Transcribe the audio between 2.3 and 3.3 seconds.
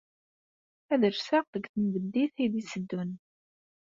ay d-yetteddun.